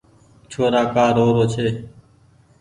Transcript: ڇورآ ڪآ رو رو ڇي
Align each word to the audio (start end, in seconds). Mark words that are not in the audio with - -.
ڇورآ 0.51 0.81
ڪآ 0.93 1.05
رو 1.15 1.25
رو 1.35 1.43
ڇي 1.53 1.67